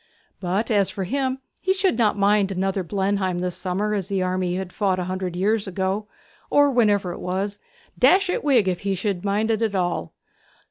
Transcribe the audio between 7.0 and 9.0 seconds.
it was dash his wig if he